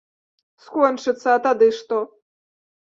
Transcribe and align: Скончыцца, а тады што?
Скончыцца, 0.63 1.29
а 1.37 1.39
тады 1.47 1.71
што? 1.83 2.05